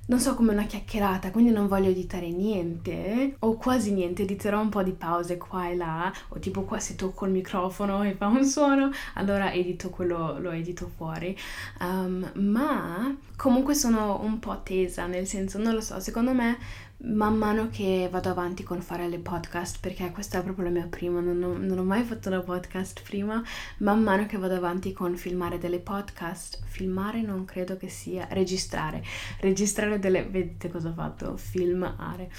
non 0.07 0.21
so 0.21 0.35
come 0.35 0.53
una 0.53 0.65
chiacchierata, 0.65 1.31
quindi 1.31 1.51
non 1.51 1.67
voglio 1.67 1.89
editare 1.89 2.31
niente 2.31 3.37
o 3.39 3.55
quasi 3.55 3.93
niente, 3.93 4.23
editerò 4.23 4.61
un 4.61 4.69
po' 4.69 4.83
di 4.83 4.93
pause 4.93 5.39
qua 5.39 5.69
e 5.71 5.77
là, 5.77 6.13
o 6.29 6.39
tipo 6.39 6.63
qua 6.63 6.79
se 6.79 6.95
tocco 6.95 7.25
il 7.25 7.33
microfono 7.33 8.03
e 8.03 8.13
fa 8.13 8.27
un 8.27 8.45
suono, 8.45 8.91
allora 9.15 9.53
edito 9.53 9.89
quello, 9.89 10.39
lo 10.39 10.51
edito 10.51 10.91
fuori. 10.95 11.37
Um, 11.81 12.31
ma 12.35 13.17
comunque 13.37 13.75
sono 13.75 14.21
un 14.23 14.39
po' 14.39 14.61
tesa, 14.63 15.07
nel 15.07 15.27
senso, 15.27 15.59
non 15.59 15.75
lo 15.75 15.81
so, 15.81 15.99
secondo 16.01 16.33
me 16.33 16.59
man 16.99 17.37
mano 17.37 17.69
che 17.71 18.09
vado 18.11 18.31
avanti 18.31 18.63
con 18.63 18.81
fare 18.81 19.09
le 19.09 19.19
podcast, 19.19 19.79
perché 19.81 20.11
questa 20.11 20.39
è 20.39 20.43
proprio 20.43 20.65
la 20.65 20.71
mia 20.71 20.87
prima, 20.87 21.21
non 21.21 21.43
ho, 21.43 21.57
non 21.57 21.79
ho, 21.79 21.85
mai 21.85 22.03
fatto 22.03 22.29
una 22.29 22.41
podcast 22.41 23.03
prima, 23.03 23.43
man 23.79 24.03
mano 24.03 24.27
che 24.27 24.39
vado 24.39 24.55
avanti 24.55 24.93
con 24.93 25.17
filmare 25.17 25.59
delle 25.59 25.81
podcast, 25.81 26.61
filmare 26.65 27.21
non 27.21 27.45
credo 27.45 27.77
che 27.77 27.89
sia, 27.89 28.27
registrare, 28.31 29.03
registrare 29.41 29.99
delle, 29.99 30.25
vedete 30.25 30.71
cosa 30.71 30.89
ho 30.89 30.93
fatto? 30.93 31.37
Filmare, 31.37 32.31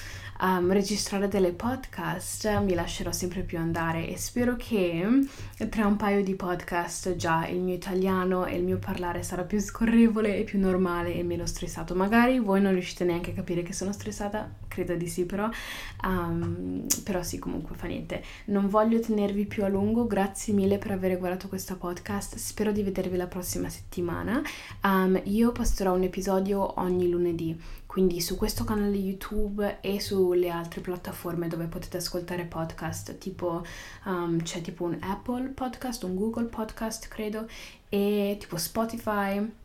um, 0.42 0.72
registrare 0.72 1.28
delle 1.28 1.52
podcast 1.52 2.60
mi 2.62 2.74
lascerò 2.74 3.12
sempre 3.12 3.42
più 3.42 3.58
andare 3.58 4.08
e 4.08 4.18
spero 4.18 4.56
che 4.56 5.28
tra 5.70 5.86
un 5.86 5.96
paio 5.96 6.24
di 6.24 6.36
podcast 6.36 7.16
già 7.16 7.46
il 7.48 7.60
mio 7.60 7.76
italiano 7.76 8.46
e 8.46 8.58
il 8.58 8.64
mio 8.64 8.80
parlare 8.80 9.22
sarà 9.22 9.44
più 9.44 9.60
scorrevole 9.60 10.38
e 10.38 10.44
più 10.44 10.60
normale 10.60 11.14
e 11.14 11.24
meno 11.24 11.46
stressato. 11.46 11.94
Magari 11.94 12.40
voi 12.40 12.62
non 12.62 12.74
riuscite 12.74 13.04
neanche 13.04 13.32
a 13.32 13.34
capire 13.34 13.62
che 13.62 13.74
sono 13.74 13.92
stressata, 13.94 14.45
credo 14.68 14.96
di 14.96 15.08
sì 15.08 15.26
però, 15.26 15.50
um, 16.04 16.86
però 17.04 17.24
sì 17.24 17.40
comunque 17.40 17.76
fa 17.76 17.88
niente. 17.88 18.24
Non 18.46 18.68
voglio 18.68 19.00
tenervi 19.00 19.46
più 19.46 19.64
a 19.64 19.68
lungo, 19.68 20.06
grazie 20.06 20.54
mille 20.54 20.78
per 20.78 20.92
aver 20.92 21.18
guardato 21.18 21.48
questo 21.48 21.78
podcast, 21.78 22.36
spero 22.36 22.72
di 22.72 22.84
vedervi 22.84 23.16
la 23.16 23.28
prossima 23.28 23.70
settimana. 23.70 24.42
Um, 24.84 25.20
io 25.26 25.52
posterò 25.52 25.94
un 25.94 26.04
episodio 26.04 26.80
ogni 26.80 27.10
lunedì, 27.10 27.58
quindi 27.86 28.20
su 28.20 28.36
questo 28.36 28.66
canale 28.66 28.98
YouTube 28.98 29.78
e 29.80 30.02
sulle 30.02 30.50
altre 30.50 30.82
piattaforme 30.82 31.48
dove 31.48 31.68
potete 31.68 31.98
ascoltare 31.98 32.44
podcast, 32.44 33.18
tipo 33.18 33.64
um, 34.06 34.42
c'è 34.42 34.62
tipo 34.62 34.84
un 34.84 34.98
Apple 35.00 35.50
podcast, 35.50 36.04
un 36.04 36.16
Google 36.16 36.46
podcast 36.46 37.08
credo, 37.08 37.48
e 37.88 38.36
tipo 38.40 38.58
Spotify 38.58 39.64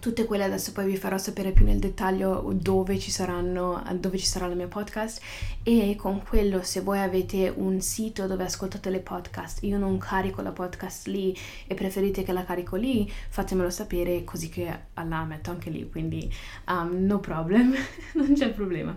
tutte 0.00 0.24
quelle 0.24 0.44
adesso 0.44 0.72
poi 0.72 0.86
vi 0.86 0.96
farò 0.96 1.18
sapere 1.18 1.52
più 1.52 1.64
nel 1.64 1.78
dettaglio 1.78 2.50
dove 2.54 2.98
ci 2.98 3.10
saranno, 3.10 3.82
dove 3.94 4.18
ci 4.18 4.26
sarà 4.26 4.46
la 4.46 4.54
mia 4.54 4.66
podcast 4.66 5.20
e 5.62 5.94
con 5.96 6.22
quello 6.22 6.62
se 6.62 6.80
voi 6.80 6.98
avete 6.98 7.52
un 7.54 7.80
sito 7.80 8.26
dove 8.26 8.44
ascoltate 8.44 8.90
le 8.90 9.00
podcast, 9.00 9.62
io 9.62 9.78
non 9.78 9.98
carico 9.98 10.40
la 10.40 10.52
podcast 10.52 11.06
lì 11.06 11.36
e 11.66 11.74
preferite 11.74 12.22
che 12.22 12.32
la 12.32 12.44
carico 12.44 12.76
lì, 12.76 13.10
fatemelo 13.28 13.70
sapere 13.70 14.24
così 14.24 14.48
che 14.48 14.86
la 14.94 15.24
metto 15.24 15.50
anche 15.50 15.70
lì, 15.70 15.88
quindi 15.88 16.32
um, 16.68 17.04
no 17.04 17.20
problem, 17.20 17.74
non 18.14 18.32
c'è 18.32 18.50
problema. 18.50 18.96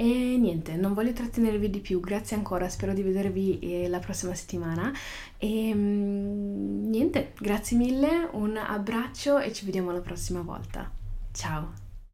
E 0.00 0.36
niente, 0.38 0.76
non 0.76 0.94
voglio 0.94 1.12
trattenervi 1.12 1.70
di 1.70 1.80
più, 1.80 1.98
grazie 1.98 2.36
ancora, 2.36 2.68
spero 2.68 2.92
di 2.92 3.02
vedervi 3.02 3.58
eh, 3.58 3.88
la 3.88 3.98
prossima 3.98 4.32
settimana. 4.32 4.92
E 5.38 5.74
mm, 5.74 6.88
niente, 6.88 7.32
grazie 7.36 7.76
mille, 7.76 8.28
un 8.34 8.56
abbraccio 8.56 9.40
e 9.40 9.52
ci 9.52 9.64
vediamo 9.64 9.90
la 9.90 10.00
prossima 10.00 10.42
volta. 10.42 10.88
Ciao! 11.32 11.87